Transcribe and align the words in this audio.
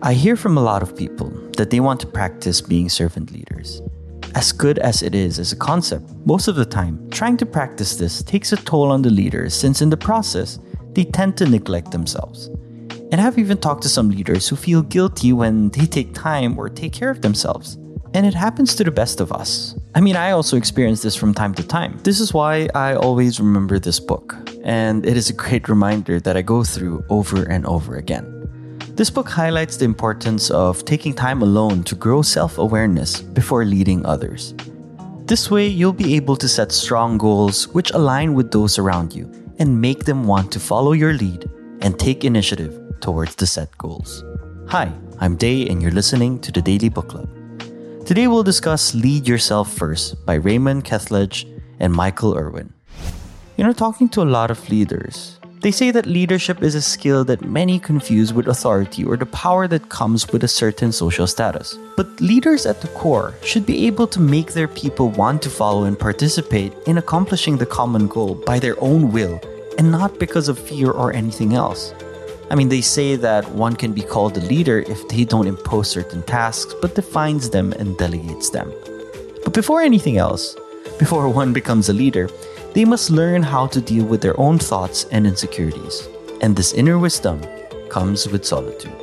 I 0.00 0.14
hear 0.14 0.36
from 0.36 0.56
a 0.56 0.62
lot 0.62 0.80
of 0.80 0.94
people 0.94 1.28
that 1.56 1.70
they 1.70 1.80
want 1.80 1.98
to 2.00 2.06
practice 2.06 2.60
being 2.60 2.88
servant 2.88 3.32
leaders. 3.32 3.82
As 4.36 4.52
good 4.52 4.78
as 4.78 5.02
it 5.02 5.12
is 5.12 5.40
as 5.40 5.50
a 5.50 5.56
concept, 5.56 6.08
most 6.24 6.46
of 6.46 6.54
the 6.54 6.64
time, 6.64 7.10
trying 7.10 7.36
to 7.38 7.46
practice 7.46 7.96
this 7.96 8.22
takes 8.22 8.52
a 8.52 8.56
toll 8.56 8.92
on 8.92 9.02
the 9.02 9.10
leaders 9.10 9.54
since 9.54 9.82
in 9.82 9.90
the 9.90 9.96
process, 9.96 10.60
they 10.92 11.02
tend 11.02 11.36
to 11.38 11.46
neglect 11.48 11.90
themselves. 11.90 12.46
And 13.10 13.20
I've 13.20 13.40
even 13.40 13.58
talked 13.58 13.82
to 13.82 13.88
some 13.88 14.08
leaders 14.08 14.48
who 14.48 14.54
feel 14.54 14.82
guilty 14.82 15.32
when 15.32 15.70
they 15.70 15.86
take 15.86 16.14
time 16.14 16.56
or 16.56 16.68
take 16.68 16.92
care 16.92 17.10
of 17.10 17.20
themselves. 17.20 17.74
And 18.14 18.24
it 18.24 18.34
happens 18.34 18.76
to 18.76 18.84
the 18.84 18.92
best 18.92 19.20
of 19.20 19.32
us. 19.32 19.74
I 19.96 20.00
mean, 20.00 20.14
I 20.14 20.30
also 20.30 20.56
experience 20.56 21.02
this 21.02 21.16
from 21.16 21.34
time 21.34 21.54
to 21.54 21.66
time. 21.66 21.98
This 22.04 22.20
is 22.20 22.32
why 22.32 22.68
I 22.72 22.94
always 22.94 23.40
remember 23.40 23.80
this 23.80 23.98
book, 23.98 24.36
and 24.62 25.04
it 25.04 25.16
is 25.16 25.28
a 25.28 25.32
great 25.32 25.68
reminder 25.68 26.20
that 26.20 26.36
I 26.36 26.42
go 26.42 26.62
through 26.62 27.04
over 27.10 27.42
and 27.42 27.66
over 27.66 27.96
again. 27.96 28.37
This 28.98 29.10
book 29.10 29.28
highlights 29.28 29.76
the 29.76 29.84
importance 29.84 30.50
of 30.50 30.84
taking 30.84 31.14
time 31.14 31.40
alone 31.40 31.84
to 31.84 31.94
grow 31.94 32.20
self 32.20 32.58
awareness 32.58 33.22
before 33.22 33.64
leading 33.64 34.04
others. 34.04 34.54
This 35.24 35.52
way, 35.52 35.68
you'll 35.68 35.92
be 35.92 36.16
able 36.16 36.34
to 36.34 36.48
set 36.48 36.72
strong 36.72 37.16
goals 37.16 37.68
which 37.68 37.92
align 37.92 38.34
with 38.34 38.50
those 38.50 38.76
around 38.76 39.14
you 39.14 39.30
and 39.60 39.80
make 39.80 40.04
them 40.04 40.24
want 40.24 40.50
to 40.50 40.58
follow 40.58 40.90
your 40.94 41.12
lead 41.12 41.48
and 41.80 41.96
take 41.96 42.24
initiative 42.24 42.74
towards 42.98 43.36
the 43.36 43.46
set 43.46 43.70
goals. 43.78 44.24
Hi, 44.66 44.90
I'm 45.20 45.36
Day, 45.36 45.68
and 45.68 45.80
you're 45.80 45.94
listening 45.94 46.40
to 46.40 46.50
the 46.50 46.60
Daily 46.60 46.88
Book 46.88 47.10
Club. 47.10 47.30
Today, 48.04 48.26
we'll 48.26 48.42
discuss 48.42 48.96
Lead 48.96 49.28
Yourself 49.28 49.72
First 49.72 50.26
by 50.26 50.34
Raymond 50.34 50.84
Kethledge 50.84 51.46
and 51.78 51.92
Michael 51.92 52.36
Erwin. 52.36 52.72
You 53.56 53.62
know, 53.62 53.72
talking 53.72 54.08
to 54.08 54.22
a 54.22 54.32
lot 54.38 54.50
of 54.50 54.68
leaders, 54.68 55.37
they 55.60 55.70
say 55.72 55.90
that 55.90 56.06
leadership 56.06 56.62
is 56.62 56.74
a 56.74 56.82
skill 56.82 57.24
that 57.24 57.44
many 57.44 57.80
confuse 57.80 58.32
with 58.32 58.46
authority 58.46 59.04
or 59.04 59.16
the 59.16 59.26
power 59.26 59.66
that 59.66 59.88
comes 59.88 60.28
with 60.28 60.44
a 60.44 60.48
certain 60.48 60.92
social 60.92 61.26
status. 61.26 61.76
But 61.96 62.20
leaders 62.20 62.64
at 62.64 62.80
the 62.80 62.88
core 62.88 63.34
should 63.42 63.66
be 63.66 63.86
able 63.86 64.06
to 64.08 64.20
make 64.20 64.52
their 64.52 64.68
people 64.68 65.08
want 65.10 65.42
to 65.42 65.50
follow 65.50 65.84
and 65.84 65.98
participate 65.98 66.72
in 66.86 66.98
accomplishing 66.98 67.56
the 67.56 67.66
common 67.66 68.06
goal 68.06 68.34
by 68.34 68.60
their 68.60 68.80
own 68.80 69.10
will 69.10 69.40
and 69.78 69.90
not 69.90 70.18
because 70.18 70.48
of 70.48 70.58
fear 70.58 70.90
or 70.90 71.12
anything 71.12 71.54
else. 71.54 71.92
I 72.50 72.54
mean, 72.54 72.68
they 72.68 72.80
say 72.80 73.16
that 73.16 73.50
one 73.50 73.76
can 73.76 73.92
be 73.92 74.02
called 74.02 74.36
a 74.36 74.40
leader 74.40 74.80
if 74.80 75.08
they 75.08 75.24
don't 75.24 75.46
impose 75.46 75.90
certain 75.90 76.22
tasks 76.22 76.74
but 76.80 76.94
defines 76.94 77.50
them 77.50 77.72
and 77.72 77.98
delegates 77.98 78.50
them. 78.50 78.72
But 79.44 79.54
before 79.54 79.82
anything 79.82 80.18
else, 80.18 80.56
before 80.98 81.28
one 81.42 81.52
becomes 81.52 81.88
a 81.88 81.92
leader, 81.92 82.28
they 82.78 82.84
must 82.84 83.10
learn 83.10 83.42
how 83.42 83.66
to 83.66 83.80
deal 83.80 84.04
with 84.04 84.20
their 84.20 84.38
own 84.38 84.56
thoughts 84.56 85.04
and 85.10 85.26
insecurities. 85.26 86.08
And 86.40 86.54
this 86.54 86.72
inner 86.74 86.96
wisdom 86.96 87.44
comes 87.88 88.28
with 88.28 88.46
solitude. 88.46 88.94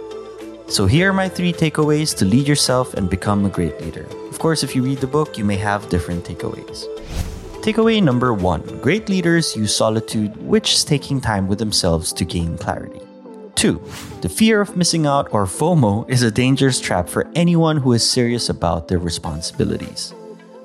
So, 0.68 0.86
here 0.86 1.10
are 1.10 1.14
my 1.14 1.28
three 1.28 1.52
takeaways 1.52 2.16
to 2.20 2.24
lead 2.24 2.48
yourself 2.48 2.94
and 2.94 3.10
become 3.10 3.44
a 3.44 3.50
great 3.50 3.82
leader. 3.82 4.08
Of 4.30 4.40
course, 4.40 4.64
if 4.64 4.78
you 4.78 4.82
read 4.82 5.00
the 5.00 5.08
book, 5.08 5.38
you 5.38 5.44
may 5.44 5.58
have 5.58 5.90
different 5.90 6.24
takeaways. 6.24 6.88
Takeaway 7.66 8.02
number 8.02 8.34
one 8.34 8.62
Great 8.80 9.10
leaders 9.10 9.58
use 9.58 9.76
solitude, 9.76 10.38
which 10.38 10.72
is 10.76 10.86
taking 10.86 11.20
time 11.20 11.50
with 11.50 11.60
themselves 11.60 12.14
to 12.14 12.24
gain 12.24 12.58
clarity. 12.58 13.02
2. 13.56 13.82
The 14.22 14.30
fear 14.30 14.62
of 14.62 14.78
missing 14.78 15.06
out 15.06 15.28
or 15.34 15.46
FOMO 15.46 16.10
is 16.10 16.24
a 16.24 16.32
dangerous 16.32 16.80
trap 16.80 17.10
for 17.10 17.28
anyone 17.36 17.76
who 17.76 17.92
is 17.92 18.10
serious 18.10 18.48
about 18.48 18.88
their 18.88 19.00
responsibilities. 19.00 20.14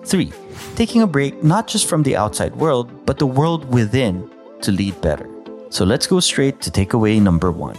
3. 0.05 0.33
Taking 0.77 1.03
a 1.03 1.07
break 1.07 1.43
not 1.43 1.67
just 1.67 1.89
from 1.89 2.03
the 2.03 2.17
outside 2.17 2.55
world, 2.57 3.07
but 3.07 3.19
the 3.19 3.27
world 3.27 3.71
within 3.73 4.31
to 4.63 4.73
lead 4.73 5.01
better. 5.01 5.29
So 5.71 5.85
let's 5.85 6.07
go 6.07 6.21
straight 6.21 6.61
to 6.63 6.71
takeaway 6.71 7.21
number 7.21 7.51
one. 7.51 7.77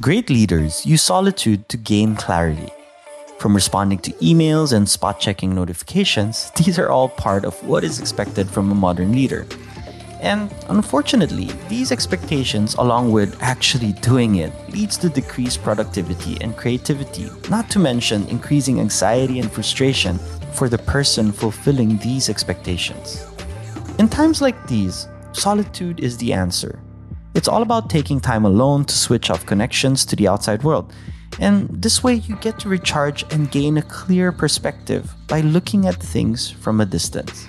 Great 0.00 0.30
leaders 0.30 0.84
use 0.84 1.02
solitude 1.02 1.68
to 1.68 1.76
gain 1.76 2.16
clarity. 2.16 2.68
From 3.38 3.54
responding 3.54 3.98
to 4.00 4.12
emails 4.14 4.72
and 4.72 4.88
spot 4.88 5.18
checking 5.20 5.54
notifications, 5.54 6.50
these 6.56 6.78
are 6.78 6.90
all 6.90 7.08
part 7.08 7.44
of 7.44 7.54
what 7.64 7.84
is 7.84 7.98
expected 8.00 8.48
from 8.48 8.70
a 8.70 8.74
modern 8.74 9.12
leader. 9.12 9.46
And 10.20 10.54
unfortunately, 10.68 11.50
these 11.68 11.90
expectations, 11.90 12.74
along 12.74 13.10
with 13.10 13.36
actually 13.42 13.92
doing 13.94 14.36
it, 14.36 14.52
leads 14.70 14.96
to 14.98 15.08
decreased 15.08 15.62
productivity 15.62 16.38
and 16.40 16.56
creativity, 16.56 17.28
not 17.50 17.68
to 17.70 17.80
mention 17.80 18.28
increasing 18.28 18.78
anxiety 18.78 19.40
and 19.40 19.50
frustration 19.50 20.20
for 20.52 20.68
the 20.68 20.78
person 20.78 21.32
fulfilling 21.32 21.98
these 21.98 22.28
expectations. 22.28 23.26
In 23.98 24.08
times 24.08 24.40
like 24.40 24.66
these, 24.66 25.08
solitude 25.32 26.00
is 26.00 26.16
the 26.18 26.32
answer. 26.32 26.78
It's 27.34 27.48
all 27.48 27.62
about 27.62 27.88
taking 27.88 28.20
time 28.20 28.44
alone 28.44 28.84
to 28.84 28.94
switch 28.94 29.30
off 29.30 29.46
connections 29.46 30.04
to 30.06 30.16
the 30.16 30.28
outside 30.28 30.62
world. 30.62 30.92
And 31.40 31.68
this 31.82 32.04
way, 32.04 32.14
you 32.14 32.36
get 32.36 32.58
to 32.60 32.68
recharge 32.68 33.24
and 33.32 33.50
gain 33.50 33.78
a 33.78 33.82
clear 33.82 34.32
perspective 34.32 35.14
by 35.28 35.40
looking 35.40 35.86
at 35.86 35.96
things 35.96 36.50
from 36.50 36.80
a 36.80 36.86
distance. 36.86 37.46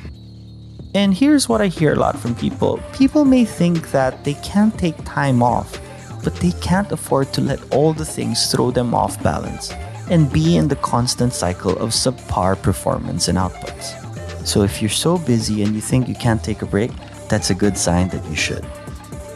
And 0.95 1.13
here's 1.13 1.49
what 1.49 1.59
I 1.59 1.67
hear 1.67 1.93
a 1.93 1.95
lot 1.95 2.17
from 2.17 2.35
people 2.35 2.79
people 2.93 3.25
may 3.25 3.45
think 3.45 3.91
that 3.91 4.23
they 4.23 4.35
can't 4.35 4.77
take 4.77 5.03
time 5.03 5.43
off, 5.43 5.79
but 6.23 6.35
they 6.35 6.51
can't 6.61 6.91
afford 6.91 7.33
to 7.33 7.41
let 7.41 7.59
all 7.73 7.93
the 7.93 8.05
things 8.05 8.51
throw 8.51 8.71
them 8.71 8.93
off 8.93 9.21
balance 9.21 9.73
and 10.09 10.31
be 10.31 10.57
in 10.57 10.67
the 10.67 10.75
constant 10.77 11.33
cycle 11.33 11.71
of 11.77 11.89
subpar 11.89 12.61
performance 12.61 13.27
and 13.27 13.37
outputs. 13.37 13.99
So 14.45 14.63
if 14.63 14.81
you're 14.81 14.89
so 14.89 15.17
busy 15.17 15.63
and 15.63 15.73
you 15.73 15.81
think 15.81 16.07
you 16.07 16.15
can't 16.15 16.43
take 16.43 16.61
a 16.61 16.65
break, 16.65 16.91
that's 17.29 17.49
a 17.49 17.55
good 17.55 17.77
sign 17.77 18.09
that 18.09 18.23
you 18.25 18.35
should. 18.35 18.63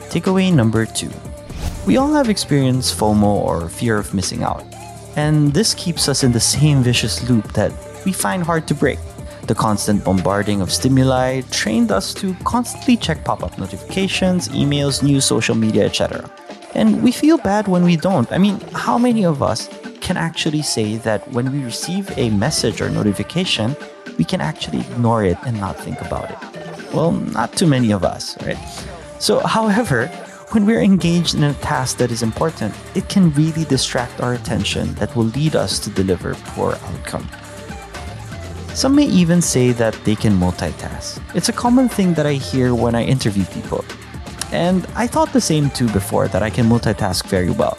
Takeaway 0.09 0.53
number 0.53 0.85
two 0.85 1.11
we 1.87 1.95
all 1.95 2.11
have 2.13 2.29
experienced 2.29 2.99
FOMO 2.99 3.23
or 3.23 3.69
fear 3.69 3.97
of 3.97 4.13
missing 4.13 4.43
out. 4.43 4.65
And 5.15 5.53
this 5.53 5.73
keeps 5.73 6.09
us 6.09 6.21
in 6.21 6.33
the 6.33 6.39
same 6.39 6.83
vicious 6.83 7.27
loop 7.29 7.53
that 7.53 7.71
we 8.05 8.11
find 8.11 8.43
hard 8.43 8.67
to 8.67 8.75
break. 8.75 8.99
The 9.43 9.55
constant 9.55 10.03
bombarding 10.03 10.59
of 10.59 10.69
stimuli 10.69 11.41
trained 11.49 11.93
us 11.93 12.13
to 12.15 12.35
constantly 12.43 12.97
check 12.97 13.23
pop 13.23 13.41
up 13.41 13.57
notifications, 13.57 14.49
emails, 14.49 15.01
news, 15.01 15.23
social 15.23 15.55
media, 15.55 15.85
etc. 15.85 16.29
And 16.75 17.01
we 17.01 17.13
feel 17.13 17.37
bad 17.37 17.69
when 17.69 17.85
we 17.85 17.95
don't. 17.95 18.29
I 18.33 18.37
mean, 18.37 18.59
how 18.73 18.97
many 18.97 19.23
of 19.25 19.41
us 19.41 19.69
can 20.07 20.15
actually 20.15 20.61
say 20.61 20.95
that 20.95 21.19
when 21.33 21.51
we 21.51 21.59
receive 21.65 22.17
a 22.17 22.29
message 22.29 22.79
or 22.79 22.89
notification, 22.89 23.75
we 24.17 24.23
can 24.23 24.39
actually 24.39 24.79
ignore 24.79 25.25
it 25.25 25.37
and 25.45 25.59
not 25.59 25.75
think 25.75 25.99
about 25.99 26.31
it. 26.31 26.93
Well, 26.93 27.11
not 27.11 27.51
too 27.59 27.67
many 27.67 27.91
of 27.91 28.05
us, 28.05 28.41
right? 28.47 28.57
So, 29.19 29.39
however, 29.39 30.07
when 30.53 30.65
we're 30.65 30.81
engaged 30.81 31.35
in 31.35 31.43
a 31.43 31.53
task 31.55 31.97
that 31.97 32.09
is 32.09 32.23
important, 32.23 32.73
it 32.95 33.09
can 33.09 33.31
really 33.33 33.65
distract 33.65 34.21
our 34.21 34.33
attention 34.33 34.95
that 34.95 35.13
will 35.13 35.29
lead 35.39 35.57
us 35.57 35.77
to 35.79 35.89
deliver 35.89 36.35
poor 36.55 36.79
outcome. 36.89 37.27
Some 38.73 38.95
may 38.95 39.07
even 39.07 39.41
say 39.41 39.73
that 39.73 39.93
they 40.05 40.15
can 40.15 40.39
multitask. 40.39 41.19
It's 41.35 41.49
a 41.49 41.53
common 41.63 41.89
thing 41.89 42.13
that 42.13 42.25
I 42.25 42.35
hear 42.35 42.73
when 42.73 42.95
I 42.95 43.03
interview 43.03 43.43
people. 43.45 43.83
And 44.53 44.87
I 44.95 45.05
thought 45.05 45.33
the 45.33 45.41
same 45.41 45.69
too 45.71 45.89
before 45.89 46.29
that 46.29 46.43
I 46.43 46.49
can 46.49 46.65
multitask 46.67 47.25
very 47.25 47.49
well. 47.49 47.77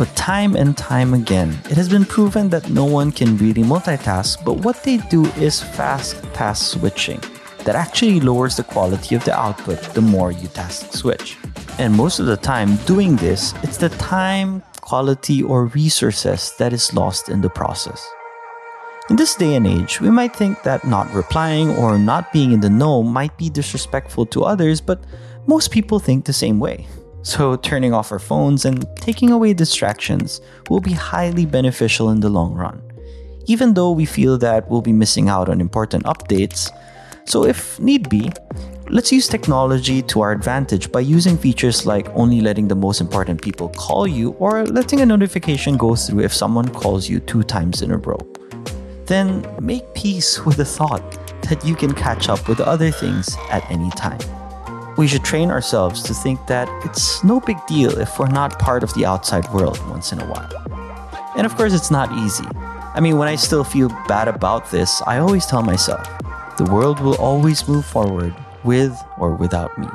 But 0.00 0.16
time 0.16 0.56
and 0.56 0.74
time 0.78 1.12
again, 1.12 1.50
it 1.68 1.76
has 1.76 1.86
been 1.86 2.06
proven 2.06 2.48
that 2.48 2.70
no 2.70 2.86
one 2.86 3.12
can 3.12 3.36
really 3.36 3.62
multitask, 3.62 4.42
but 4.46 4.54
what 4.64 4.82
they 4.82 4.96
do 4.96 5.26
is 5.36 5.60
fast 5.60 6.16
task 6.32 6.72
switching 6.72 7.20
that 7.66 7.76
actually 7.76 8.18
lowers 8.18 8.56
the 8.56 8.62
quality 8.62 9.14
of 9.14 9.22
the 9.26 9.38
output 9.38 9.78
the 9.92 10.00
more 10.00 10.32
you 10.32 10.48
task 10.48 10.94
switch. 10.94 11.36
And 11.78 11.92
most 11.92 12.18
of 12.18 12.24
the 12.24 12.38
time, 12.38 12.76
doing 12.86 13.16
this, 13.16 13.52
it's 13.62 13.76
the 13.76 13.90
time, 13.90 14.62
quality, 14.80 15.42
or 15.42 15.66
resources 15.66 16.54
that 16.56 16.72
is 16.72 16.94
lost 16.94 17.28
in 17.28 17.42
the 17.42 17.50
process. 17.50 18.02
In 19.10 19.16
this 19.16 19.34
day 19.34 19.54
and 19.54 19.66
age, 19.66 20.00
we 20.00 20.08
might 20.08 20.34
think 20.34 20.62
that 20.62 20.82
not 20.86 21.12
replying 21.12 21.76
or 21.76 21.98
not 21.98 22.32
being 22.32 22.52
in 22.52 22.60
the 22.60 22.70
know 22.70 23.02
might 23.02 23.36
be 23.36 23.50
disrespectful 23.50 24.24
to 24.32 24.44
others, 24.44 24.80
but 24.80 25.04
most 25.46 25.70
people 25.70 25.98
think 25.98 26.24
the 26.24 26.32
same 26.32 26.58
way. 26.58 26.86
So, 27.22 27.56
turning 27.56 27.92
off 27.92 28.12
our 28.12 28.18
phones 28.18 28.64
and 28.64 28.86
taking 28.96 29.30
away 29.30 29.52
distractions 29.52 30.40
will 30.70 30.80
be 30.80 30.92
highly 30.92 31.44
beneficial 31.44 32.10
in 32.10 32.20
the 32.20 32.30
long 32.30 32.54
run, 32.54 32.80
even 33.44 33.74
though 33.74 33.90
we 33.90 34.06
feel 34.06 34.38
that 34.38 34.68
we'll 34.70 34.80
be 34.80 34.92
missing 34.92 35.28
out 35.28 35.50
on 35.50 35.60
important 35.60 36.04
updates. 36.04 36.70
So, 37.26 37.44
if 37.44 37.78
need 37.78 38.08
be, 38.08 38.32
let's 38.88 39.12
use 39.12 39.28
technology 39.28 40.00
to 40.02 40.22
our 40.22 40.32
advantage 40.32 40.90
by 40.90 41.00
using 41.00 41.36
features 41.36 41.84
like 41.84 42.08
only 42.14 42.40
letting 42.40 42.68
the 42.68 42.74
most 42.74 43.02
important 43.02 43.42
people 43.42 43.68
call 43.68 44.06
you 44.06 44.30
or 44.38 44.64
letting 44.64 45.02
a 45.02 45.06
notification 45.06 45.76
go 45.76 45.94
through 45.94 46.20
if 46.20 46.32
someone 46.32 46.70
calls 46.70 47.06
you 47.06 47.20
two 47.20 47.42
times 47.42 47.82
in 47.82 47.90
a 47.90 47.98
row. 47.98 48.18
Then 49.04 49.46
make 49.60 49.92
peace 49.92 50.42
with 50.46 50.56
the 50.56 50.64
thought 50.64 51.02
that 51.42 51.62
you 51.66 51.74
can 51.74 51.92
catch 51.92 52.30
up 52.30 52.48
with 52.48 52.60
other 52.60 52.90
things 52.90 53.36
at 53.50 53.68
any 53.70 53.90
time 53.90 54.39
we 55.00 55.08
should 55.08 55.24
train 55.24 55.50
ourselves 55.50 56.02
to 56.02 56.12
think 56.12 56.46
that 56.46 56.68
it's 56.84 57.24
no 57.24 57.40
big 57.40 57.56
deal 57.66 57.98
if 57.98 58.18
we're 58.18 58.28
not 58.28 58.58
part 58.58 58.82
of 58.82 58.92
the 58.92 59.06
outside 59.06 59.50
world 59.50 59.78
once 59.88 60.12
in 60.12 60.20
a 60.20 60.26
while. 60.26 60.52
And 61.34 61.46
of 61.46 61.56
course, 61.56 61.72
it's 61.72 61.90
not 61.90 62.12
easy. 62.18 62.44
I 62.92 63.00
mean, 63.00 63.16
when 63.16 63.26
I 63.26 63.36
still 63.36 63.64
feel 63.64 63.88
bad 64.06 64.28
about 64.28 64.70
this, 64.70 65.00
I 65.06 65.16
always 65.16 65.46
tell 65.46 65.62
myself 65.62 66.06
the 66.58 66.68
world 66.70 67.00
will 67.00 67.16
always 67.16 67.66
move 67.66 67.86
forward 67.86 68.34
with 68.62 68.94
or 69.16 69.34
without 69.36 69.78
me. 69.78 69.88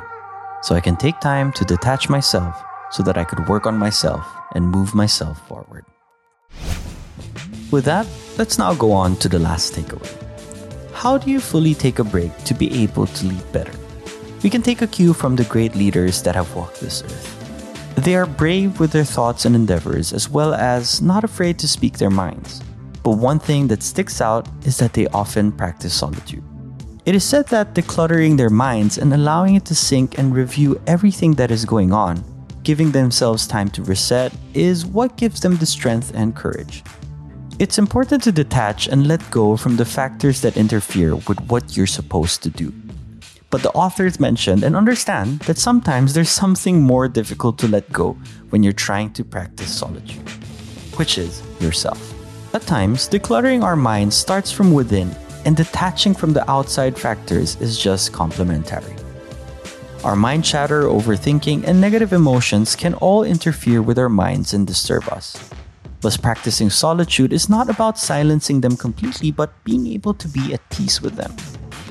So 0.62 0.74
I 0.74 0.80
can 0.80 0.96
take 0.96 1.20
time 1.20 1.52
to 1.52 1.64
detach 1.64 2.08
myself 2.08 2.60
so 2.90 3.04
that 3.04 3.16
I 3.16 3.22
could 3.22 3.46
work 3.46 3.64
on 3.64 3.78
myself 3.78 4.26
and 4.56 4.66
move 4.66 4.92
myself 4.92 5.38
forward. 5.46 5.84
With 7.70 7.84
that, 7.84 8.08
let's 8.38 8.58
now 8.58 8.74
go 8.74 8.90
on 8.90 9.14
to 9.18 9.28
the 9.28 9.38
last 9.38 9.72
takeaway. 9.72 10.10
How 10.92 11.16
do 11.16 11.30
you 11.30 11.38
fully 11.38 11.74
take 11.74 12.00
a 12.00 12.04
break 12.04 12.36
to 12.38 12.54
be 12.54 12.82
able 12.82 13.06
to 13.06 13.26
lead 13.26 13.52
better? 13.52 13.85
We 14.46 14.50
can 14.50 14.62
take 14.62 14.80
a 14.80 14.86
cue 14.86 15.12
from 15.12 15.34
the 15.34 15.42
great 15.42 15.74
leaders 15.74 16.22
that 16.22 16.36
have 16.36 16.54
walked 16.54 16.80
this 16.80 17.02
earth. 17.02 17.96
They 17.96 18.14
are 18.14 18.26
brave 18.26 18.78
with 18.78 18.92
their 18.92 19.02
thoughts 19.02 19.44
and 19.44 19.56
endeavors, 19.56 20.12
as 20.12 20.30
well 20.30 20.54
as 20.54 21.02
not 21.02 21.24
afraid 21.24 21.58
to 21.58 21.66
speak 21.66 21.98
their 21.98 22.10
minds. 22.10 22.62
But 23.02 23.18
one 23.18 23.40
thing 23.40 23.66
that 23.66 23.82
sticks 23.82 24.20
out 24.20 24.48
is 24.64 24.78
that 24.78 24.92
they 24.92 25.08
often 25.08 25.50
practice 25.50 25.94
solitude. 25.94 26.44
It 27.04 27.16
is 27.16 27.24
said 27.24 27.48
that 27.48 27.74
decluttering 27.74 28.36
their 28.36 28.48
minds 28.48 28.98
and 28.98 29.12
allowing 29.12 29.56
it 29.56 29.64
to 29.64 29.74
sink 29.74 30.16
and 30.16 30.32
review 30.32 30.80
everything 30.86 31.34
that 31.34 31.50
is 31.50 31.64
going 31.64 31.92
on, 31.92 32.22
giving 32.62 32.92
themselves 32.92 33.48
time 33.48 33.68
to 33.70 33.82
reset, 33.82 34.32
is 34.54 34.86
what 34.86 35.16
gives 35.16 35.40
them 35.40 35.56
the 35.56 35.66
strength 35.66 36.12
and 36.14 36.36
courage. 36.36 36.84
It's 37.58 37.78
important 37.78 38.22
to 38.22 38.30
detach 38.30 38.86
and 38.86 39.08
let 39.08 39.28
go 39.32 39.56
from 39.56 39.76
the 39.76 39.84
factors 39.84 40.40
that 40.42 40.56
interfere 40.56 41.16
with 41.16 41.40
what 41.48 41.76
you're 41.76 41.88
supposed 41.88 42.44
to 42.44 42.48
do. 42.48 42.72
But 43.50 43.62
the 43.62 43.70
authors 43.72 44.18
mentioned 44.18 44.64
and 44.64 44.74
understand 44.74 45.40
that 45.40 45.58
sometimes 45.58 46.14
there's 46.14 46.30
something 46.30 46.82
more 46.82 47.08
difficult 47.08 47.58
to 47.58 47.68
let 47.68 47.92
go 47.92 48.18
when 48.50 48.62
you're 48.62 48.72
trying 48.72 49.12
to 49.12 49.24
practice 49.24 49.72
solitude, 49.72 50.28
which 50.96 51.16
is 51.16 51.42
yourself. 51.60 52.12
At 52.54 52.62
times, 52.62 53.08
decluttering 53.08 53.62
our 53.62 53.76
minds 53.76 54.16
starts 54.16 54.50
from 54.50 54.72
within, 54.72 55.14
and 55.44 55.56
detaching 55.56 56.14
from 56.14 56.32
the 56.32 56.48
outside 56.50 56.98
factors 56.98 57.60
is 57.60 57.78
just 57.78 58.12
complementary. 58.12 58.96
Our 60.02 60.16
mind 60.16 60.44
chatter, 60.44 60.82
overthinking, 60.84 61.64
and 61.64 61.80
negative 61.80 62.12
emotions 62.12 62.74
can 62.74 62.94
all 62.94 63.24
interfere 63.24 63.82
with 63.82 63.98
our 63.98 64.08
minds 64.08 64.54
and 64.54 64.66
disturb 64.66 65.08
us. 65.08 65.36
Thus, 66.00 66.16
practicing 66.16 66.70
solitude 66.70 67.32
is 67.32 67.48
not 67.48 67.68
about 67.68 67.98
silencing 67.98 68.60
them 68.60 68.76
completely, 68.76 69.30
but 69.30 69.52
being 69.64 69.86
able 69.86 70.14
to 70.14 70.28
be 70.28 70.52
at 70.52 70.68
peace 70.70 71.00
with 71.00 71.14
them. 71.16 71.34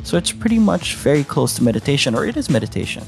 So 0.06 0.18
it's 0.18 0.32
pretty 0.32 0.60
much 0.60 0.96
very 0.98 1.24
close 1.24 1.56
to 1.56 1.64
meditation, 1.64 2.14
or 2.14 2.28
it 2.28 2.38
is 2.38 2.48
meditation. 2.48 3.04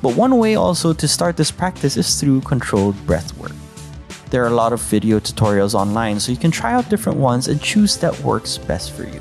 But 0.00 0.14
one 0.14 0.38
way 0.38 0.54
also 0.54 0.92
to 0.92 1.08
start 1.08 1.36
this 1.36 1.50
practice 1.50 1.96
is 1.96 2.20
through 2.20 2.42
controlled 2.42 2.94
breath 3.04 3.36
work. 3.36 3.52
There 4.30 4.44
are 4.44 4.46
a 4.46 4.62
lot 4.62 4.72
of 4.72 4.80
video 4.80 5.18
tutorials 5.18 5.74
online, 5.74 6.20
so 6.20 6.30
you 6.30 6.38
can 6.38 6.52
try 6.52 6.72
out 6.72 6.88
different 6.88 7.18
ones 7.18 7.48
and 7.48 7.60
choose 7.60 7.96
that 7.96 8.16
works 8.20 8.58
best 8.58 8.92
for 8.92 9.02
you. 9.02 9.20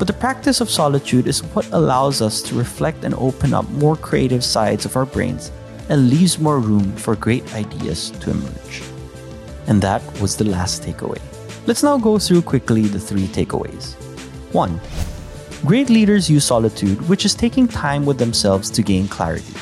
But 0.00 0.08
the 0.08 0.14
practice 0.14 0.60
of 0.60 0.68
solitude 0.68 1.28
is 1.28 1.44
what 1.54 1.70
allows 1.70 2.20
us 2.20 2.42
to 2.42 2.58
reflect 2.58 3.04
and 3.04 3.14
open 3.14 3.54
up 3.54 3.70
more 3.70 3.94
creative 3.94 4.42
sides 4.42 4.84
of 4.84 4.96
our 4.96 5.06
brains 5.06 5.52
and 5.88 6.10
leaves 6.10 6.40
more 6.40 6.58
room 6.58 6.92
for 6.96 7.14
great 7.14 7.54
ideas 7.54 8.10
to 8.10 8.32
emerge. 8.32 8.82
And 9.68 9.80
that 9.80 10.02
was 10.20 10.36
the 10.36 10.44
last 10.44 10.82
takeaway. 10.82 11.22
Let's 11.68 11.84
now 11.84 11.96
go 11.98 12.18
through 12.18 12.42
quickly 12.42 12.82
the 12.82 12.98
three 12.98 13.28
takeaways. 13.28 13.94
1. 14.52 14.80
Great 15.64 15.88
leaders 15.88 16.30
use 16.30 16.44
solitude, 16.44 17.08
which 17.08 17.24
is 17.24 17.34
taking 17.34 17.66
time 17.66 18.04
with 18.04 18.18
themselves 18.18 18.70
to 18.70 18.82
gain 18.82 19.08
clarity. 19.08 19.54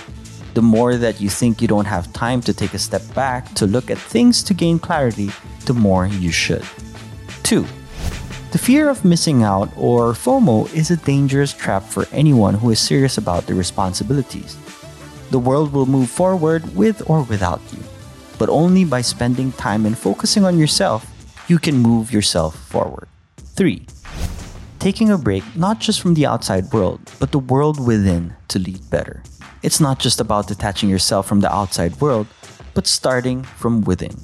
The 0.53 0.61
more 0.61 0.97
that 0.97 1.21
you 1.21 1.31
think 1.31 1.63
you 1.63 1.69
don't 1.69 1.87
have 1.87 2.13
time 2.13 2.41
to 2.43 2.53
take 2.53 2.75
a 2.75 2.79
step 2.79 3.03
back 3.15 3.55
to 3.55 3.67
look 3.67 3.91
at 3.91 3.99
things 3.99 4.43
to 4.45 4.55
gain 4.55 4.79
clarity, 4.79 5.31
the 5.67 5.73
more 5.73 6.07
you 6.07 6.31
should. 6.31 6.65
2. 7.45 7.65
The 8.51 8.59
fear 8.59 8.89
of 8.89 9.05
missing 9.05 9.45
out, 9.45 9.71
or 9.77 10.13
FOMO, 10.13 10.73
is 10.75 10.91
a 10.91 10.97
dangerous 10.97 11.53
trap 11.53 11.85
for 11.85 12.07
anyone 12.13 12.55
who 12.55 12.71
is 12.71 12.81
serious 12.81 13.17
about 13.17 13.47
their 13.47 13.57
responsibilities. 13.57 14.57
The 15.31 15.39
world 15.39 15.73
will 15.73 15.87
move 15.87 16.11
forward 16.11 16.77
with 16.77 17.09
or 17.09 17.23
without 17.23 17.61
you, 17.73 17.83
but 18.39 18.49
only 18.49 18.85
by 18.85 19.01
spending 19.01 19.53
time 19.53 19.87
and 19.87 19.97
focusing 19.97 20.45
on 20.45 20.59
yourself, 20.59 21.07
you 21.49 21.59
can 21.59 21.79
move 21.79 22.13
yourself 22.13 22.59
forward. 22.69 23.09
3 23.57 23.87
taking 24.85 25.13
a 25.13 25.17
break 25.17 25.43
not 25.57 25.79
just 25.79 26.03
from 26.03 26.13
the 26.13 26.27
outside 26.27 26.71
world, 26.71 27.01
but 27.19 27.33
the 27.33 27.39
world 27.39 27.81
within 27.81 28.31
to 28.49 28.59
lead 28.59 28.83
better. 28.91 29.23
It's 29.63 29.81
not 29.81 29.99
just 29.99 30.21
about 30.21 30.47
detaching 30.47 30.91
yourself 30.91 31.27
from 31.27 31.41
the 31.41 31.51
outside 31.51 31.99
world, 32.03 32.27
but 32.75 32.87
starting 32.87 33.45
from 33.45 33.81
within. 33.81 34.15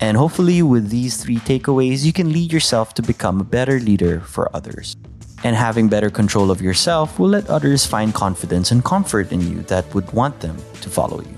And 0.00 0.16
hopefully, 0.16 0.62
with 0.62 0.88
these 0.88 1.22
three 1.22 1.36
takeaways, 1.36 2.06
you 2.06 2.14
can 2.14 2.32
lead 2.32 2.50
yourself 2.50 2.94
to 2.94 3.02
become 3.02 3.38
a 3.38 3.44
better 3.44 3.80
leader 3.80 4.20
for 4.20 4.48
others. 4.56 4.96
And 5.44 5.54
having 5.54 5.90
better 5.90 6.08
control 6.08 6.50
of 6.50 6.62
yourself 6.62 7.18
will 7.18 7.28
let 7.28 7.50
others 7.50 7.84
find 7.84 8.14
confidence 8.14 8.70
and 8.70 8.82
comfort 8.82 9.30
in 9.30 9.42
you 9.42 9.60
that 9.64 9.94
would 9.94 10.10
want 10.14 10.40
them 10.40 10.56
to 10.80 10.88
follow 10.88 11.20
you. 11.20 11.36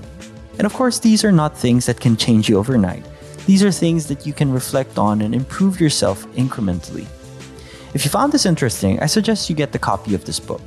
And 0.58 0.64
of 0.64 0.74
course, 0.74 1.00
these 1.00 1.24
are 1.24 1.32
not 1.32 1.58
things 1.58 1.86
that 1.86 1.98
can 1.98 2.16
change 2.16 2.48
you 2.48 2.56
overnight. 2.58 3.04
These 3.46 3.64
are 3.64 3.72
things 3.72 4.06
that 4.06 4.26
you 4.26 4.32
can 4.32 4.52
reflect 4.52 4.96
on 4.96 5.22
and 5.22 5.34
improve 5.34 5.80
yourself 5.80 6.24
incrementally. 6.36 7.08
If 7.92 8.04
you 8.04 8.10
found 8.10 8.32
this 8.32 8.46
interesting, 8.46 9.00
I 9.00 9.06
suggest 9.06 9.50
you 9.50 9.56
get 9.56 9.72
the 9.72 9.78
copy 9.78 10.14
of 10.14 10.24
this 10.24 10.38
book. 10.38 10.60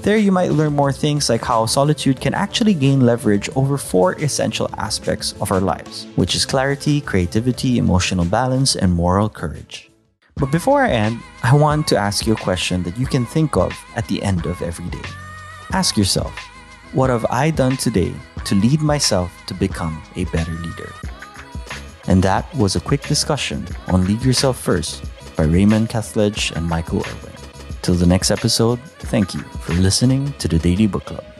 There, 0.00 0.16
you 0.16 0.32
might 0.32 0.52
learn 0.52 0.72
more 0.72 0.92
things 0.92 1.28
like 1.28 1.44
how 1.44 1.66
solitude 1.66 2.20
can 2.20 2.32
actually 2.32 2.72
gain 2.72 3.00
leverage 3.00 3.50
over 3.54 3.76
four 3.76 4.14
essential 4.14 4.70
aspects 4.78 5.34
of 5.42 5.52
our 5.52 5.60
lives, 5.60 6.06
which 6.16 6.34
is 6.34 6.46
clarity, 6.46 7.02
creativity, 7.02 7.76
emotional 7.76 8.24
balance, 8.24 8.76
and 8.76 8.92
moral 8.92 9.28
courage. 9.28 9.90
But 10.36 10.50
before 10.50 10.82
I 10.82 10.90
end, 10.90 11.20
I 11.42 11.54
want 11.54 11.86
to 11.88 11.98
ask 11.98 12.26
you 12.26 12.32
a 12.32 12.36
question 12.36 12.82
that 12.84 12.96
you 12.96 13.06
can 13.06 13.26
think 13.26 13.56
of 13.56 13.72
at 13.94 14.08
the 14.08 14.22
end 14.22 14.46
of 14.46 14.60
every 14.62 14.88
day. 14.88 15.08
Ask 15.72 15.98
yourself, 15.98 16.34
what 16.92 17.10
have 17.10 17.26
I 17.28 17.50
done 17.50 17.76
today 17.76 18.14
to 18.46 18.54
lead 18.54 18.80
myself 18.80 19.30
to 19.46 19.54
become 19.54 20.02
a 20.16 20.24
better 20.26 20.52
leader? 20.52 20.92
And 22.08 22.22
that 22.22 22.52
was 22.54 22.74
a 22.74 22.80
quick 22.80 23.02
discussion 23.02 23.66
on 23.88 24.06
Lead 24.06 24.22
Yourself 24.22 24.58
First 24.58 25.04
by 25.36 25.44
Raymond 25.44 25.88
Kethledge 25.88 26.52
and 26.56 26.66
Michael 26.66 27.04
Erwin. 27.06 27.32
Till 27.82 27.94
the 27.94 28.06
next 28.06 28.30
episode, 28.30 28.80
thank 29.10 29.34
you 29.34 29.40
for 29.40 29.74
listening 29.74 30.32
to 30.38 30.48
the 30.48 30.58
Daily 30.58 30.86
Book 30.86 31.04
Club. 31.04 31.33